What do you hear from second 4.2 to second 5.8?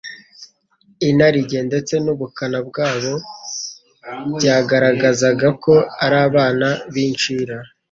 byabagaragazaga ko